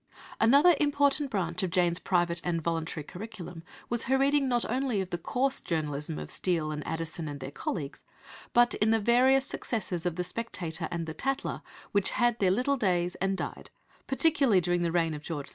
Another 0.39 0.73
important 0.79 1.29
branch 1.29 1.61
of 1.61 1.69
Jane's 1.69 1.99
private 1.99 2.41
and 2.43 2.59
voluntary 2.59 3.03
curriculum 3.03 3.61
was 3.87 4.05
her 4.05 4.17
reading 4.17 4.47
not 4.49 4.65
only 4.67 4.99
in 4.99 5.07
the 5.11 5.17
"coarse" 5.19 5.61
journalism 5.61 6.17
of 6.17 6.31
Steele 6.31 6.71
and 6.71 6.81
Addison 6.87 7.27
and 7.27 7.39
their 7.39 7.51
colleagues, 7.51 8.01
but 8.51 8.73
in 8.73 8.89
the 8.89 8.99
various 8.99 9.45
successors 9.45 10.07
of 10.07 10.15
the 10.15 10.23
Spectator 10.23 10.87
and 10.89 11.05
the 11.05 11.13
Tatler 11.13 11.61
which 11.91 12.09
had 12.17 12.39
their 12.39 12.49
little 12.49 12.77
days 12.77 13.13
and 13.21 13.37
died, 13.37 13.69
particularly 14.07 14.59
during 14.59 14.81
the 14.81 14.91
reign 14.91 15.13
of 15.13 15.21
George 15.21 15.45
II. 15.49 15.49